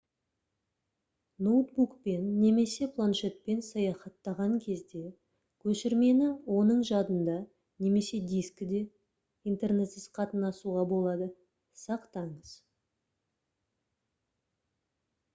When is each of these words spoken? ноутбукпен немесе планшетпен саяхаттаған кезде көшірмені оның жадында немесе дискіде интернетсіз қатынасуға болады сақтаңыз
ноутбукпен 1.47 2.23
немесе 2.37 2.87
планшетпен 2.95 3.59
саяхаттаған 3.67 4.55
кезде 4.63 5.01
көшірмені 5.67 6.29
оның 6.61 6.81
жадында 6.91 7.35
немесе 7.87 8.21
дискіде 8.33 8.81
интернетсіз 9.53 10.09
қатынасуға 10.19 10.87
болады 10.95 11.29
сақтаңыз 11.85 12.57